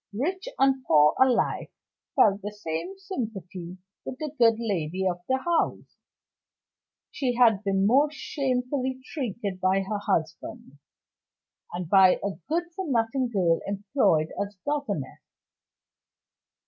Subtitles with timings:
[0.19, 1.71] Rich and poor alike
[2.15, 5.95] felt the same sympathy with the good lady of the house.
[7.11, 10.79] She had been most shamefully treated by her husband,
[11.71, 15.21] and by a good for nothing girl employed as governess.